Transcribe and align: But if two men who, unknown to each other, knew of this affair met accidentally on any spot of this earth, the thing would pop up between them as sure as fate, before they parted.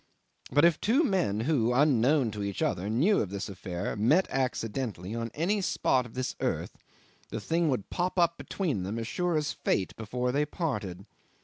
But 0.51 0.65
if 0.65 0.81
two 0.81 1.03
men 1.03 1.41
who, 1.41 1.71
unknown 1.75 2.31
to 2.31 2.41
each 2.41 2.63
other, 2.63 2.89
knew 2.89 3.21
of 3.21 3.29
this 3.29 3.47
affair 3.47 3.95
met 3.95 4.27
accidentally 4.31 5.13
on 5.13 5.29
any 5.35 5.61
spot 5.61 6.07
of 6.07 6.15
this 6.15 6.35
earth, 6.39 6.75
the 7.29 7.39
thing 7.39 7.69
would 7.69 7.91
pop 7.91 8.17
up 8.17 8.35
between 8.35 8.81
them 8.81 8.97
as 8.97 9.05
sure 9.07 9.37
as 9.37 9.51
fate, 9.53 9.95
before 9.97 10.31
they 10.31 10.43
parted. 10.43 11.05